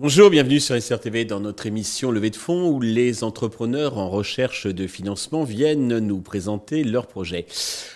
Bonjour, 0.00 0.30
bienvenue 0.30 0.60
sur 0.60 0.80
SRTV 0.80 1.24
dans 1.24 1.40
notre 1.40 1.66
émission 1.66 2.10
Levée 2.10 2.30
de 2.30 2.36
fonds 2.36 2.68
où 2.68 2.80
les 2.80 3.24
entrepreneurs 3.24 3.98
en 3.98 4.08
recherche 4.08 4.66
de 4.66 4.86
financement 4.86 5.44
viennent 5.44 5.98
nous 5.98 6.20
présenter 6.20 6.84
leurs 6.84 7.06
projets. 7.06 7.46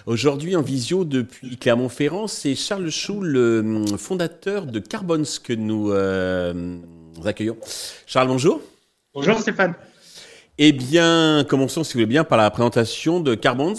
Aujourd'hui 0.07 0.57
en 0.57 0.63
visio 0.63 1.05
depuis 1.05 1.59
Clermont-Ferrand, 1.59 2.27
c'est 2.27 2.55
Charles 2.55 2.91
Chou, 2.91 3.21
le 3.21 3.61
hum, 3.61 3.99
fondateur 3.99 4.67
de 4.67 4.81
Carbons 4.81 5.23
que 5.45 5.53
nous 5.53 5.93
euh, 5.93 6.79
accueillons. 7.25 7.59
Charles, 8.07 8.29
bonjour. 8.29 8.61
Bonjour 9.15 9.39
Stéphane. 9.39 9.75
Eh 10.59 10.73
bien, 10.73 11.47
commençons 11.49 11.83
si 11.83 11.95
vous 11.95 12.01
voulez 12.01 12.07
bien 12.07 12.25
par 12.25 12.37
la 12.37 12.51
présentation 12.51 13.21
de 13.21 13.35
Carbons. 13.35 13.75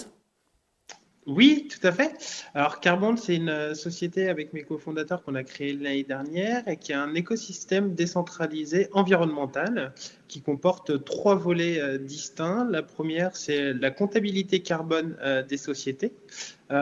Oui, 1.27 1.69
tout 1.69 1.87
à 1.87 1.91
fait. 1.91 2.11
Alors 2.53 2.79
Carbon, 2.81 3.15
c'est 3.15 3.35
une 3.35 3.47
euh, 3.47 3.75
société 3.75 4.27
avec 4.27 4.51
mes 4.51 4.63
cofondateurs 4.63 5.23
qu'on 5.23 5.35
a 5.35 5.43
créée 5.43 5.73
l'année 5.73 6.03
dernière 6.03 6.67
et 6.67 6.75
qui 6.75 6.91
a 6.91 7.01
un 7.01 7.13
écosystème 7.13 7.93
décentralisé 7.93 8.89
environnemental 8.91 9.93
qui 10.27 10.41
comporte 10.41 11.05
trois 11.05 11.35
volets 11.35 11.79
euh, 11.79 11.97
distincts. 11.97 12.67
La 12.69 12.81
première, 12.81 13.37
c'est 13.37 13.73
la 13.73 13.91
comptabilité 13.91 14.61
carbone 14.61 15.15
euh, 15.21 15.43
des 15.43 15.57
sociétés 15.57 16.13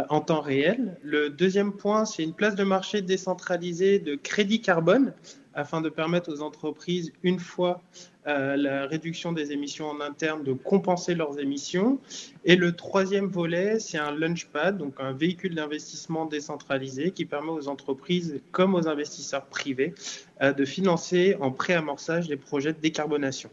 en 0.07 0.21
temps 0.21 0.39
réel. 0.39 0.97
Le 1.03 1.29
deuxième 1.29 1.73
point, 1.73 2.05
c'est 2.05 2.23
une 2.23 2.33
place 2.33 2.55
de 2.55 2.63
marché 2.63 3.01
décentralisée 3.01 3.99
de 3.99 4.15
crédit 4.15 4.61
carbone 4.61 5.13
afin 5.53 5.81
de 5.81 5.89
permettre 5.89 6.31
aux 6.31 6.41
entreprises, 6.41 7.11
une 7.23 7.39
fois 7.39 7.81
euh, 8.27 8.55
la 8.55 8.85
réduction 8.85 9.31
des 9.31 9.51
émissions 9.51 9.89
en 9.89 9.99
interne, 9.99 10.43
de 10.43 10.53
compenser 10.53 11.15
leurs 11.15 11.39
émissions. 11.39 11.99
Et 12.45 12.55
le 12.55 12.73
troisième 12.73 13.27
volet, 13.27 13.79
c'est 13.79 13.97
un 13.97 14.11
launchpad, 14.11 14.77
donc 14.77 14.93
un 14.99 15.11
véhicule 15.11 15.55
d'investissement 15.55 16.25
décentralisé 16.25 17.11
qui 17.11 17.25
permet 17.25 17.51
aux 17.51 17.67
entreprises 17.67 18.41
comme 18.51 18.75
aux 18.75 18.87
investisseurs 18.87 19.45
privés 19.45 19.93
euh, 20.41 20.53
de 20.53 20.65
financer 20.65 21.35
en 21.39 21.51
préamorçage 21.51 22.27
des 22.27 22.37
projets 22.37 22.73
de 22.73 22.79
décarbonation. 22.79 23.49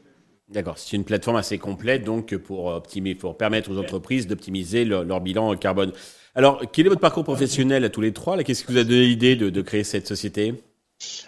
D'accord, 0.51 0.79
c'est 0.79 0.97
une 0.97 1.05
plateforme 1.05 1.37
assez 1.37 1.59
complète 1.59 2.05
donc 2.05 2.35
pour, 2.37 2.67
optimiser, 2.67 3.15
pour 3.15 3.37
permettre 3.37 3.71
aux 3.71 3.79
entreprises 3.79 4.27
d'optimiser 4.27 4.87
leur, 4.87 5.21
bilan 5.21 5.55
carbone. 5.57 5.93
Alors, 6.35 6.63
quel 6.73 6.87
est 6.87 6.89
votre 6.89 7.03
parcours 7.03 7.25
professionnel 7.25 7.85
à 7.85 7.91
tous 7.91 8.01
les 8.01 8.13
trois? 8.13 8.43
Qu'est-ce 8.43 8.65
qui 8.65 8.73
vous 8.73 8.79
a 8.79 8.85
donné 8.85 9.07
l'idée 9.07 9.37
de 9.37 9.61
créer 9.61 9.85
cette 9.85 10.07
société? 10.07 10.55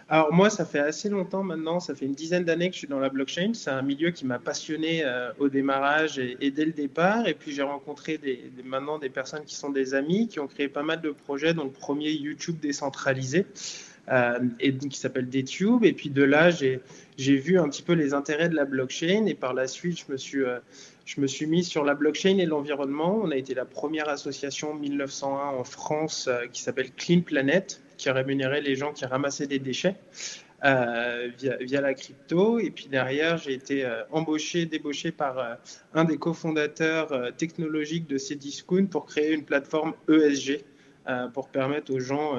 Alors 0.09 0.33
moi, 0.33 0.51
ça 0.51 0.65
fait 0.65 0.81
assez 0.81 1.09
longtemps 1.09 1.45
maintenant, 1.45 1.79
ça 1.79 1.95
fait 1.95 2.07
une 2.07 2.15
dizaine 2.15 2.45
d'années 2.45 2.69
que 2.69 2.75
je 2.75 2.81
suis 2.81 2.89
dans 2.89 2.99
la 2.99 3.09
blockchain. 3.11 3.53
C'est 3.55 3.71
un 3.71 3.83
milieu 3.83 4.11
qui 4.11 4.27
m'a 4.27 4.41
passionné 4.41 5.05
euh, 5.05 5.31
au 5.39 5.49
démarrage 5.49 6.19
et, 6.19 6.51
dès 6.51 6.65
le 6.65 6.73
départ. 6.73 7.29
Et 7.29 7.35
puis 7.35 7.53
j'ai 7.53 7.63
rencontré 7.63 8.19
maintenant 8.65 8.99
des 8.99 9.11
personnes 9.11 9.45
qui 9.45 9.55
sont 9.55 9.71
des 9.71 9.95
amis, 9.95 10.27
qui 10.27 10.41
ont 10.41 10.49
créé 10.49 10.69
pas 10.69 10.83
mal 10.83 11.01
de 11.01 11.11
projets, 11.11 11.55
dont 11.55 11.65
le 11.65 11.71
premier 11.71 12.11
YouTube 12.11 12.59
décentralisé. 12.61 13.47
Euh, 14.09 14.41
et 14.59 14.77
qui 14.77 14.99
s'appelle 14.99 15.29
DTube. 15.29 15.85
Et 15.85 15.93
puis 15.93 16.11
de 16.11 16.25
là, 16.25 16.51
j'ai 16.51 16.81
vu 17.17 17.61
un 17.61 17.69
petit 17.69 17.83
peu 17.83 17.93
les 17.93 18.13
intérêts 18.13 18.49
de 18.49 18.57
la 18.57 18.65
blockchain. 18.65 19.27
Et 19.27 19.35
par 19.35 19.55
la 19.55 19.69
suite, 19.69 20.01
je 20.05 20.11
me 20.11 20.17
suis, 20.17 20.43
euh, 20.43 20.59
je 21.05 21.21
me 21.21 21.29
suis 21.29 21.47
mis 21.47 21.63
sur 21.63 21.85
la 21.85 21.95
blockchain 21.95 22.39
et 22.39 22.47
l'environnement. 22.47 23.21
On 23.23 23.31
a 23.31 23.37
été 23.37 23.55
la 23.55 23.67
première 23.67 24.09
association 24.09 24.75
1901 24.75 25.51
en 25.51 25.63
France 25.63 26.29
qui 26.53 26.61
s'appelle 26.61 26.91
Clean 26.97 27.21
Planet, 27.21 27.81
qui 28.01 28.11
rémunérait 28.11 28.63
les 28.63 28.77
gens 28.77 28.93
qui 28.93 29.05
ramassaient 29.05 29.47
des 29.47 29.59
déchets. 29.59 29.97
Euh, 30.63 31.31
via, 31.61 31.81
la 31.81 31.95
crypto. 31.95 32.59
Et 32.59 32.71
puis 32.71 32.89
derrière, 32.89 33.39
j'ai 33.39 33.55
été 33.55 33.87
euh, 33.87 34.03
embauché, 34.11 34.67
débauché 34.67 35.11
par 35.11 35.39
euh, 35.39 35.55
un 35.95 36.05
des 36.05 36.19
cofondateurs 36.19 37.35
technologiques 37.37 38.07
de 38.07 38.19
Cdiscount 38.19 38.87
pour 38.87 39.07
créer 39.07 39.33
une 39.33 39.45
plateforme 39.45 39.95
ESG 40.09 40.65
pour 41.35 41.49
permettre 41.49 41.93
aux 41.93 41.99
gens, 41.99 42.39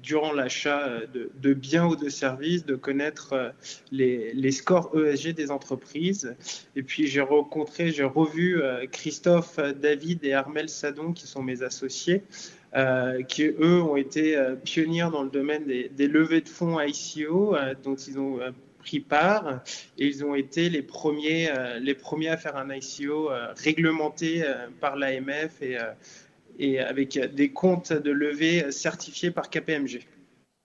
durant 0.00 0.32
l'achat 0.32 1.00
de, 1.12 1.54
biens 1.54 1.86
ou 1.86 1.96
de 1.96 2.08
services, 2.08 2.64
de 2.64 2.76
connaître 2.76 3.52
les, 3.90 4.32
les, 4.32 4.52
scores 4.52 4.96
ESG 4.96 5.34
des 5.34 5.50
entreprises. 5.50 6.36
Et 6.76 6.84
puis 6.84 7.08
j'ai 7.08 7.20
rencontré, 7.20 7.90
j'ai 7.90 8.04
revu 8.04 8.62
Christophe, 8.92 9.58
David 9.80 10.24
et 10.24 10.34
Armel 10.34 10.68
Sadon, 10.68 11.12
qui 11.12 11.26
sont 11.26 11.42
mes 11.42 11.64
associés. 11.64 12.22
Euh, 12.74 13.22
qui 13.22 13.42
eux 13.42 13.82
ont 13.82 13.96
été 13.96 14.34
euh, 14.34 14.54
pionniers 14.54 15.10
dans 15.12 15.22
le 15.22 15.28
domaine 15.28 15.66
des, 15.66 16.08
levées 16.08 16.40
de 16.40 16.48
fonds 16.48 16.80
ICO, 16.80 17.54
euh, 17.54 17.74
dont 17.84 17.96
ils 17.96 18.18
ont 18.18 18.38
pris 18.78 18.98
part 18.98 19.60
et 19.98 20.06
ils 20.06 20.24
ont 20.24 20.34
été 20.34 20.70
les 20.70 20.80
premiers, 20.80 21.50
les 21.80 21.94
premiers 21.94 22.30
à 22.30 22.36
faire 22.36 22.56
un 22.56 22.74
ICO 22.74 23.30
réglementé 23.56 24.42
par 24.80 24.96
l'AMF 24.96 25.62
et, 25.62 25.76
et 26.58 26.80
avec 26.80 27.16
des 27.32 27.50
comptes 27.50 27.92
de 27.92 28.10
levée 28.10 28.72
certifiés 28.72 29.30
par 29.30 29.50
KPMG. 29.50 30.00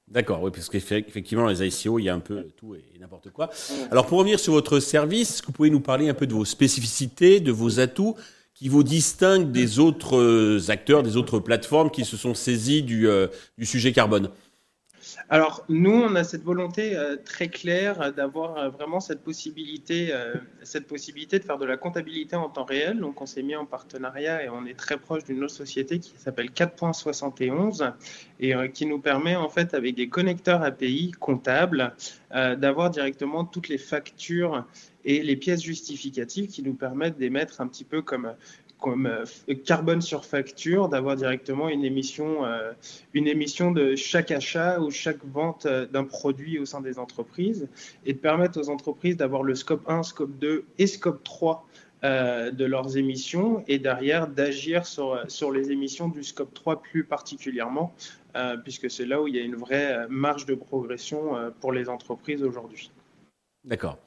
D'accord, 0.07 0.41
oui, 0.41 0.49
parce 0.51 0.67
qu'effectivement, 0.69 1.45
les 1.47 1.61
ICO, 1.61 1.99
il 1.99 2.05
y 2.05 2.09
a 2.09 2.15
un 2.15 2.19
peu 2.19 2.47
tout 2.55 2.73
et 2.73 2.97
n'importe 2.99 3.29
quoi. 3.29 3.51
Alors, 3.91 4.07
pour 4.07 4.17
revenir 4.17 4.39
sur 4.39 4.53
votre 4.53 4.79
service, 4.79 5.29
est-ce 5.29 5.41
que 5.43 5.47
vous 5.47 5.53
pouvez 5.53 5.69
nous 5.69 5.81
parler 5.81 6.09
un 6.09 6.15
peu 6.15 6.25
de 6.25 6.33
vos 6.33 6.45
spécificités, 6.45 7.39
de 7.39 7.51
vos 7.51 7.79
atouts 7.79 8.15
qui 8.57 8.69
vous 8.69 8.83
distingue 8.83 9.51
des 9.51 9.77
autres 9.77 10.17
euh, 10.17 10.59
acteurs, 10.69 11.03
des 11.03 11.15
autres 11.15 11.37
plateformes 11.39 11.91
qui 11.91 12.05
se 12.05 12.17
sont 12.17 12.33
saisis 12.33 12.81
du, 12.81 13.07
euh, 13.07 13.27
du 13.57 13.67
sujet 13.67 13.93
carbone 13.93 14.29
alors, 15.29 15.63
nous, 15.69 15.91
on 15.91 16.15
a 16.15 16.23
cette 16.23 16.43
volonté 16.43 16.95
euh, 16.95 17.17
très 17.23 17.47
claire 17.47 18.13
d'avoir 18.13 18.71
vraiment 18.71 18.99
cette 18.99 19.21
possibilité, 19.21 20.13
cette 20.63 20.87
possibilité 20.87 21.39
de 21.39 21.43
faire 21.43 21.57
de 21.57 21.65
la 21.65 21.77
comptabilité 21.77 22.35
en 22.35 22.49
temps 22.49 22.63
réel. 22.63 22.99
Donc, 22.99 23.21
on 23.21 23.25
s'est 23.25 23.43
mis 23.43 23.55
en 23.55 23.65
partenariat 23.65 24.43
et 24.43 24.49
on 24.49 24.65
est 24.65 24.77
très 24.77 24.97
proche 24.97 25.23
d'une 25.25 25.43
autre 25.43 25.53
société 25.53 25.99
qui 25.99 26.13
s'appelle 26.17 26.49
4.71 26.49 27.93
et 28.39 28.53
qui 28.71 28.85
nous 28.85 28.99
permet, 28.99 29.35
en 29.35 29.49
fait, 29.49 29.73
avec 29.73 29.95
des 29.95 30.09
connecteurs 30.09 30.61
API 30.61 31.11
comptables, 31.19 31.93
d'avoir 32.31 32.89
directement 32.89 33.45
toutes 33.45 33.69
les 33.69 33.77
factures 33.77 34.65
et 35.05 35.23
les 35.23 35.37
pièces 35.37 35.63
justificatives 35.63 36.47
qui 36.47 36.61
nous 36.63 36.73
permettent 36.73 37.17
d'émettre 37.17 37.61
un 37.61 37.67
petit 37.67 37.85
peu 37.85 38.01
comme 38.01 38.33
comme 38.79 39.07
euh, 39.07 39.25
carbone 39.65 40.01
sur 40.01 40.25
facture, 40.25 40.89
d'avoir 40.89 41.15
directement 41.15 41.69
une 41.69 41.83
émission, 41.83 42.45
euh, 42.45 42.71
une 43.13 43.27
émission 43.27 43.71
de 43.71 43.95
chaque 43.95 44.31
achat 44.31 44.79
ou 44.79 44.91
chaque 44.91 45.23
vente 45.25 45.65
euh, 45.65 45.85
d'un 45.87 46.03
produit 46.03 46.59
au 46.59 46.65
sein 46.65 46.81
des 46.81 46.99
entreprises 46.99 47.67
et 48.05 48.13
de 48.13 48.19
permettre 48.19 48.59
aux 48.59 48.69
entreprises 48.69 49.17
d'avoir 49.17 49.43
le 49.43 49.55
scope 49.55 49.87
1, 49.89 50.03
scope 50.03 50.37
2 50.39 50.65
et 50.77 50.87
scope 50.87 51.23
3 51.23 51.65
de 52.03 52.63
leurs 52.63 52.95
émissions 52.95 53.63
et 53.67 53.79
derrière 53.79 54.27
d'agir 54.27 54.85
sur, 54.85 55.19
sur 55.29 55.51
les 55.51 55.71
émissions 55.71 56.07
du 56.07 56.23
scope 56.23 56.53
3 56.53 56.83
plus 56.83 57.03
particulièrement, 57.03 57.91
puisque 58.63 58.89
c'est 58.91 59.07
là 59.07 59.19
où 59.19 59.27
il 59.27 59.35
y 59.35 59.39
a 59.39 59.41
une 59.41 59.55
vraie 59.55 60.05
marge 60.07 60.45
de 60.45 60.53
progression 60.53 61.31
pour 61.59 61.71
les 61.71 61.89
entreprises 61.89 62.43
aujourd'hui. 62.43 62.91
D'accord. 63.65 63.97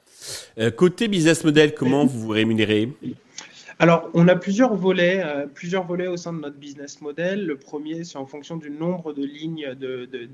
Côté 0.77 1.09
business 1.09 1.43
model, 1.43 1.75
comment 1.75 2.05
vous 2.05 2.21
vous 2.21 2.29
rémunérez? 2.29 2.89
Alors, 3.81 4.11
on 4.13 4.27
a 4.27 4.35
plusieurs 4.35 4.75
volets, 4.75 5.23
euh, 5.25 5.47
plusieurs 5.47 5.87
volets 5.87 6.05
au 6.05 6.15
sein 6.15 6.33
de 6.33 6.37
notre 6.37 6.57
business 6.57 7.01
model. 7.01 7.47
Le 7.47 7.57
premier, 7.57 8.03
c'est 8.03 8.19
en 8.19 8.27
fonction 8.27 8.55
du 8.55 8.69
nombre 8.69 9.11
de 9.11 9.25
lignes 9.25 9.73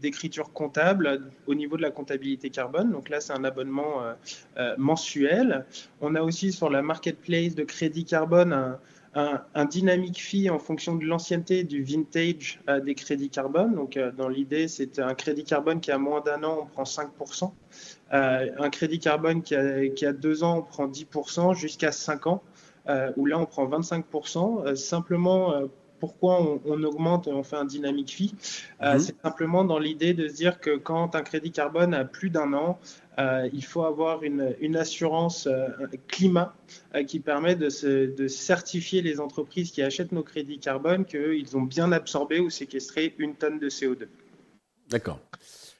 d'écriture 0.02 0.52
comptable 0.52 1.22
au 1.46 1.56
niveau 1.56 1.78
de 1.78 1.82
la 1.82 1.90
comptabilité 1.90 2.50
carbone. 2.50 2.92
Donc 2.92 3.08
là, 3.08 3.22
c'est 3.22 3.32
un 3.32 3.46
abonnement 3.46 4.04
euh, 4.58 4.76
mensuel. 4.78 5.66
On 6.02 6.16
a 6.16 6.24
aussi 6.24 6.52
sur 6.52 6.70
la 6.70 6.82
marketplace 6.82 7.56
de 7.56 7.64
crédit 7.64 8.04
carbone 8.04 8.52
un, 8.52 8.80
un, 9.16 9.42
un 9.56 9.64
dynamic 9.64 10.22
fee 10.22 10.50
en 10.50 10.60
fonction 10.60 10.98
de 10.98 11.06
l'ancienneté 11.06 11.64
du 11.64 11.84
vintage 11.84 12.60
des 12.84 12.96
crédits 12.96 13.30
carbone. 13.30 13.76
Donc, 13.76 13.98
dans 14.18 14.28
l'idée, 14.28 14.68
c'est 14.68 15.00
un 15.00 15.14
crédit 15.14 15.46
carbone 15.46 15.80
qui 15.80 15.92
a 15.92 15.98
moins 15.98 16.20
d'un 16.20 16.44
an, 16.44 16.60
on 16.64 16.66
prend 16.66 16.84
5%. 16.84 17.54
Euh, 18.14 18.50
un 18.58 18.70
crédit 18.70 19.00
carbone 19.00 19.42
qui 19.42 19.56
a, 19.56 20.14
deux 20.14 20.44
ans, 20.44 20.60
on 20.60 20.62
prend 20.62 20.88
10% 20.88 21.56
jusqu'à 21.56 21.92
5 21.92 22.28
ans, 22.28 22.42
euh, 22.42 22.67
où 23.16 23.26
là, 23.26 23.40
on 23.40 23.46
prend 23.46 23.68
25%. 23.68 24.66
Euh, 24.66 24.76
simplement, 24.76 25.54
pourquoi 26.00 26.60
on, 26.66 26.84
augmente 26.84 27.28
et 27.28 27.32
on 27.32 27.44
fait 27.44 27.56
un 27.56 27.66
dynamic 27.66 28.14
fee 28.14 28.36
mhm. 28.82 29.00
C'est 29.00 29.16
simplement 29.22 29.66
dans 29.66 29.80
l'idée 29.80 30.14
de 30.14 30.28
se 30.28 30.36
dire 30.36 30.60
que 30.60 30.78
quand 30.78 31.16
un 31.16 31.24
crédit 31.24 31.52
carbone 31.52 31.94
a 31.94 32.06
plus 32.06 32.30
d'un 32.30 32.54
an, 32.54 32.80
il 33.52 33.66
faut 33.66 33.84
avoir 33.84 34.22
une, 34.22 34.76
assurance 34.76 35.50
climat 36.08 36.54
qui 37.08 37.20
permet 37.20 37.56
de, 37.56 38.16
de, 38.16 38.28
certifier 38.28 39.02
les 39.02 39.20
entreprises 39.20 39.72
qui 39.72 39.82
achètent 39.82 40.12
nos 40.12 40.22
crédits 40.22 40.60
carbone 40.60 41.04
qu'ils 41.04 41.58
ont 41.58 41.64
bien 41.64 41.92
absorbé 41.92 42.40
ou 42.40 42.52
séquestré 42.52 43.16
une 43.18 43.34
tonne 43.34 43.58
de 43.58 43.70
CO2. 43.70 44.08
D'accord. 44.90 45.20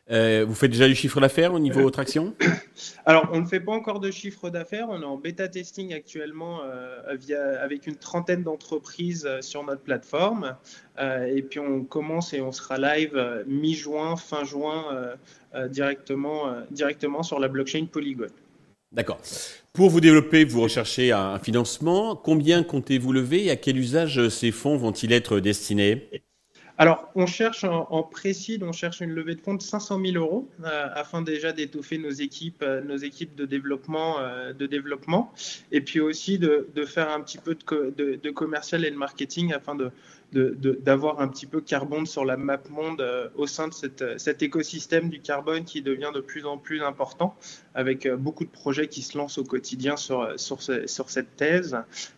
Euh, 0.10 0.46
vous 0.48 0.56
faites 0.56 0.72
déjà 0.72 0.88
du 0.88 0.96
chiffre 0.96 1.20
d'affaires 1.20 1.54
au 1.54 1.60
niveau 1.60 1.90
traction 1.90 2.34
Alors, 3.06 3.28
on 3.34 3.42
ne 3.42 3.46
fait 3.46 3.60
pas 3.60 3.74
encore 3.74 4.00
de 4.00 4.10
chiffre 4.10 4.50
d'affaires. 4.50 4.88
On 4.90 5.02
est 5.02 5.06
en 5.06 5.18
bêta 5.18 5.48
testing 5.50 5.94
actuellement 5.94 6.62
euh, 6.64 7.16
via, 7.16 7.62
avec 7.62 7.88
une 7.88 7.98
trentaine 7.98 8.44
d'entreprises 8.44 9.26
euh, 9.26 9.42
sur 9.42 9.66
notre 9.66 9.82
plateforme. 9.82 10.56
et 11.00 11.42
puis, 11.42 11.60
on 11.60 11.84
commence 11.84 12.34
et 12.34 12.42
on 12.42 12.52
sera 12.52 12.78
live 12.78 13.44
mi-juin, 13.48 14.16
fin 14.16 14.44
juin, 14.44 15.16
directement, 15.70 16.56
directement 16.72 17.24
sur 17.24 17.40
la 17.40 17.48
blockchain 17.48 17.86
Polygon. 17.92 18.28
D'accord. 18.92 19.20
Pour 19.74 19.90
vous 19.90 20.02
développer, 20.02 20.44
vous 20.46 20.62
recherchez 20.62 21.12
un 21.12 21.38
financement. 21.40 22.16
Combien 22.16 22.64
comptez-vous 22.64 23.14
lever 23.14 23.46
et 23.46 23.52
à 23.52 23.56
quel 23.56 23.78
usage 23.78 24.30
ces 24.30 24.52
fonds 24.52 24.78
vont-ils 24.78 25.14
être 25.14 25.40
destinés? 25.40 26.10
Alors, 26.80 27.10
on 27.16 27.26
cherche 27.26 27.64
en, 27.64 27.88
en, 27.90 28.04
précis, 28.04 28.60
on 28.62 28.72
cherche 28.72 29.02
une 29.02 29.10
levée 29.10 29.34
de 29.34 29.42
fonds 29.42 29.56
de 29.56 29.62
500 29.64 30.00
000 30.00 30.24
euros 30.24 30.48
euh, 30.64 30.88
afin 30.94 31.24
déjà 31.24 31.52
d'étoffer 31.52 31.98
nos 31.98 32.12
équipes, 32.12 32.62
euh, 32.62 32.82
nos 32.82 32.98
équipes 32.98 33.34
de 33.36 33.46
développement, 33.46 34.20
euh, 34.20 34.54
de 34.54 34.68
développement, 34.68 35.34
et 35.72 35.82
puis 35.82 36.00
aussi 36.00 36.38
de, 36.38 36.70
de 36.76 36.86
faire 36.86 37.10
un 37.10 37.22
petit 37.22 37.40
peu 37.40 37.56
de, 37.56 37.94
de, 37.98 38.16
de, 38.22 38.30
commercial 38.30 38.86
et 38.86 38.92
de 38.92 38.96
marketing 38.96 39.54
afin 39.54 39.74
de, 39.74 39.90
d'avoir 40.34 41.22
un 41.22 41.28
petit 41.30 41.46
peu 41.46 41.62
carbone 41.62 42.06
sur 42.06 42.26
la 42.26 42.36
map 42.36 42.60
monde 42.70 43.00
euh, 43.00 43.30
au 43.36 43.48
sein 43.48 43.70
de 43.70 43.74
cette, 43.74 44.20
cet 44.20 44.42
écosystème 44.42 45.10
du 45.10 45.22
carbone 45.22 45.64
qui 45.64 45.82
devient 45.82 46.12
de 46.14 46.20
plus 46.20 46.46
en 46.46 46.58
plus 46.58 46.84
important, 46.84 47.36
avec 47.76 48.06
euh, 48.06 48.18
beaucoup 48.18 48.44
de 48.44 48.50
projets 48.50 48.88
qui 48.88 49.02
se 49.02 49.18
lancent 49.18 49.38
au 49.38 49.46
quotidien 49.46 49.96
sur, 49.96 50.36
cette 50.38 51.36
thèse. 51.38 51.78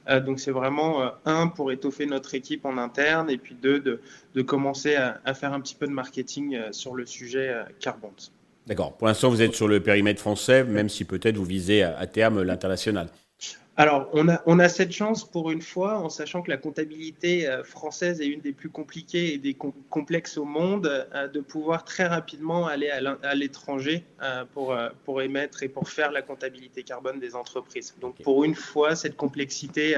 Euh, 0.10 0.20
donc 0.20 0.40
c'est 0.40 0.52
vraiment, 0.52 1.12
un, 1.26 1.48
pour 1.48 1.72
étoffer 1.72 2.08
notre 2.08 2.34
équipe 2.34 2.66
en 2.66 2.78
interne, 2.78 3.30
et 3.30 3.38
puis 3.38 3.56
deux, 3.56 3.80
de, 3.80 4.42
commencer 4.42 4.96
à, 4.96 5.34
faire 5.34 5.54
un 5.54 5.60
petit 5.60 5.76
peu 5.76 5.86
de 5.86 5.92
marketing 5.92 6.58
sur 6.72 6.96
le 6.96 7.06
sujet 7.06 7.54
carbone. 7.80 8.12
D'accord. 8.66 8.96
Pour 8.96 9.08
l'instant, 9.08 9.30
vous 9.30 9.42
êtes 9.42 9.54
sur 9.54 9.68
le 9.68 9.82
périmètre 9.82 10.22
français, 10.22 10.64
même 10.64 10.90
si 10.90 11.04
peut-être 11.04 11.36
vous 11.38 11.46
visez 11.46 11.84
à 11.84 12.08
terme 12.08 12.42
l'international. 12.42 13.10
Alors, 13.80 14.10
on 14.12 14.28
a, 14.28 14.42
on 14.46 14.60
a 14.60 14.68
cette 14.68 14.92
chance 14.92 15.24
pour 15.24 15.52
une 15.52 15.62
fois, 15.62 16.00
en 16.00 16.10
sachant 16.10 16.42
que 16.42 16.52
la 16.52 16.58
comptabilité 16.58 17.48
euh, 17.48 17.64
française 17.64 18.20
est 18.20 18.28
une 18.28 18.42
des 18.42 18.52
plus 18.52 18.68
compliquées 18.68 19.34
et 19.34 19.38
des 19.38 19.56
complexes 19.90 20.38
au 20.38 20.44
monde, 20.44 21.08
euh, 21.16 21.30
de 21.30 21.40
pouvoir 21.40 21.86
très 21.86 22.06
rapidement 22.06 22.68
aller 22.68 22.90
à 22.90 23.36
l'étranger 23.36 24.04
euh, 24.22 24.44
pour, 24.54 24.76
pour 25.06 25.22
émettre 25.22 25.64
et 25.64 25.70
pour 25.70 25.88
faire 25.88 26.12
la 26.12 26.22
comptabilité 26.22 26.84
carbone 26.84 27.22
des 27.22 27.36
entreprises. 27.36 27.96
Donc, 28.02 28.22
pour 28.22 28.44
une 28.44 28.54
fois, 28.54 28.98
cette 28.98 29.16
complexité 29.16 29.96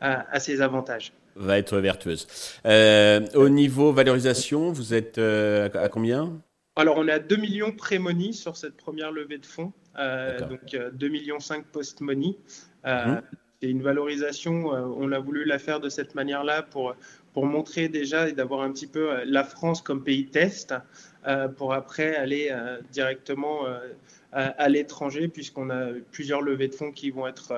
a, 0.00 0.40
ses 0.40 0.60
avantages. 0.60 1.12
Va 1.36 1.56
être 1.56 1.78
vertueuse. 1.78 2.26
au 2.64 3.48
niveau 3.48 3.92
valorisation, 3.92 4.72
vous 4.72 4.92
êtes 4.92 5.18
à 5.18 5.88
combien? 5.88 6.42
Alors, 6.74 6.96
on 6.96 7.06
est 7.06 7.12
à 7.12 7.20
2 7.20 7.36
millions 7.36 7.70
pré-money 7.70 8.32
sur 8.32 8.56
cette 8.56 8.76
première 8.76 9.12
levée 9.12 9.38
de 9.38 9.46
fonds, 9.46 9.72
donc 9.96 10.76
2 10.94 11.08
millions 11.08 11.38
5 11.38 11.66
post-money. 11.66 12.36
Euh, 12.86 13.06
mhm. 13.06 13.22
C'est 13.60 13.68
une 13.68 13.82
valorisation, 13.82 14.74
euh, 14.74 14.80
on 14.96 15.12
a 15.12 15.18
voulu 15.18 15.44
la 15.44 15.58
faire 15.58 15.80
de 15.80 15.90
cette 15.90 16.14
manière-là 16.14 16.62
pour, 16.62 16.94
pour 17.34 17.44
montrer 17.44 17.88
déjà 17.88 18.28
et 18.28 18.32
d'avoir 18.32 18.62
un 18.62 18.72
petit 18.72 18.86
peu 18.86 19.10
euh, 19.10 19.24
la 19.26 19.44
France 19.44 19.82
comme 19.82 20.02
pays 20.02 20.26
test 20.26 20.74
pour 21.58 21.74
après 21.74 22.16
aller 22.16 22.50
directement 22.92 23.66
à, 24.32 24.68
l'étranger 24.70 25.28
puisqu'on 25.28 25.68
a 25.68 25.88
plusieurs 26.12 26.40
levées 26.40 26.68
de 26.68 26.74
fonds 26.74 26.92
qui 26.92 27.10
vont 27.10 27.26
être 27.26 27.54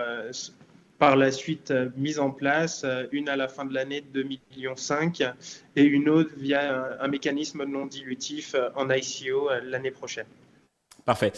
par 0.99 1.15
la 1.15 1.31
suite 1.31 1.73
mises 1.97 2.19
en 2.19 2.33
place, 2.33 2.85
une 3.13 3.29
à 3.29 3.37
la 3.37 3.47
fin 3.47 3.65
de 3.65 3.73
l'année 3.73 4.01
de 4.01 4.25
2,5 4.25 4.27
millions 4.57 4.75
et 5.77 5.85
une 5.85 6.09
autre 6.09 6.33
via 6.37 6.99
un 7.01 7.07
mécanisme 7.07 7.63
non 7.63 7.87
dilutif 7.87 8.57
en 8.75 8.91
ICO 8.91 9.49
l'année 9.63 9.93
prochaine. 9.93 10.27
Parfait. 11.05 11.33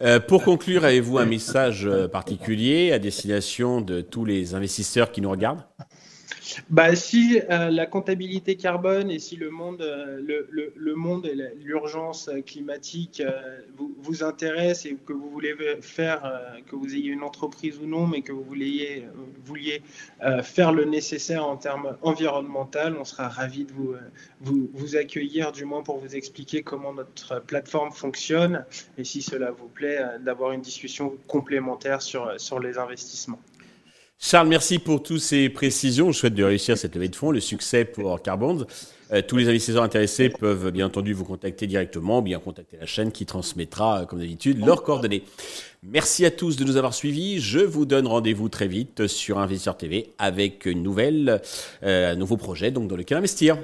Euh, 0.00 0.20
pour 0.20 0.42
conclure, 0.42 0.84
avez-vous 0.84 1.18
un 1.18 1.26
message 1.26 1.84
euh, 1.84 2.08
particulier 2.08 2.92
à 2.92 2.98
destination 2.98 3.82
de 3.82 4.00
tous 4.00 4.24
les 4.24 4.54
investisseurs 4.54 5.12
qui 5.12 5.20
nous 5.20 5.30
regardent? 5.30 5.64
Bah, 6.70 6.94
si 6.96 7.40
euh, 7.50 7.70
la 7.70 7.86
comptabilité 7.86 8.56
carbone 8.56 9.10
et 9.10 9.18
si 9.18 9.36
le 9.36 9.50
monde, 9.50 9.82
euh, 9.82 10.20
le, 10.50 10.94
monde 10.94 11.26
et 11.26 11.34
l'urgence 11.62 12.30
climatique 12.46 13.20
euh, 13.20 13.60
vous, 13.76 13.94
vous 13.98 14.22
intéressent 14.22 14.86
et 14.86 14.96
que 15.06 15.12
vous 15.12 15.30
voulez 15.30 15.54
faire, 15.80 16.40
que 16.66 16.76
vous 16.76 16.94
ayez 16.94 17.10
une 17.10 17.22
entreprise 17.22 17.78
ou 17.78 17.86
non, 17.86 18.06
mais 18.06 18.22
que 18.22 18.32
vous 18.32 18.44
vouliez, 18.44 19.82
faire 20.42 20.72
le 20.72 20.84
nécessaire 20.84 21.46
en 21.46 21.56
termes 21.56 21.96
environnementaux, 22.02 22.78
on 22.98 23.04
sera 23.04 23.28
ravi 23.28 23.64
de 23.64 23.72
vous, 23.72 23.94
vous, 24.40 24.70
vous, 24.72 24.96
accueillir, 24.96 25.52
du 25.52 25.64
moins 25.64 25.82
pour 25.82 25.98
vous 25.98 26.16
expliquer 26.16 26.62
comment 26.62 26.92
notre 26.92 27.40
plateforme 27.40 27.92
fonctionne 27.92 28.64
et 28.98 29.04
si 29.04 29.22
cela 29.22 29.50
vous 29.50 29.68
plaît, 29.68 30.00
d'avoir 30.20 30.52
une 30.52 30.62
discussion 30.62 31.16
complémentaire 31.26 32.02
sur, 32.02 32.40
sur 32.40 32.60
les 32.60 32.78
investissements. 32.78 33.38
Charles, 34.24 34.46
merci 34.46 34.78
pour 34.78 35.02
toutes 35.02 35.20
ces 35.20 35.48
précisions. 35.48 36.12
Je 36.12 36.18
souhaite 36.18 36.36
de 36.36 36.44
réussir 36.44 36.78
cette 36.78 36.94
levée 36.94 37.08
de 37.08 37.16
fonds, 37.16 37.32
le 37.32 37.40
succès 37.40 37.84
pour 37.84 38.22
Carbond. 38.22 38.64
Euh, 39.12 39.20
tous 39.20 39.36
les 39.36 39.48
investisseurs 39.48 39.82
intéressés 39.82 40.28
peuvent 40.28 40.70
bien 40.70 40.86
entendu 40.86 41.12
vous 41.12 41.24
contacter 41.24 41.66
directement 41.66 42.20
ou 42.20 42.22
bien 42.22 42.38
contacter 42.38 42.76
la 42.80 42.86
chaîne 42.86 43.10
qui 43.10 43.26
transmettra, 43.26 44.06
comme 44.06 44.20
d'habitude, 44.20 44.64
leurs 44.64 44.84
coordonnées. 44.84 45.24
Merci 45.82 46.24
à 46.24 46.30
tous 46.30 46.56
de 46.56 46.64
nous 46.64 46.76
avoir 46.76 46.94
suivis. 46.94 47.40
Je 47.40 47.58
vous 47.58 47.84
donne 47.84 48.06
rendez-vous 48.06 48.48
très 48.48 48.68
vite 48.68 49.08
sur 49.08 49.40
Investisseur 49.40 49.76
TV 49.76 50.12
avec 50.18 50.66
une 50.66 50.84
nouvelle, 50.84 51.42
euh, 51.82 52.12
un 52.12 52.16
nouveau 52.16 52.36
projet 52.36 52.70
donc 52.70 52.86
dans 52.86 52.96
lequel 52.96 53.18
investir. 53.18 53.58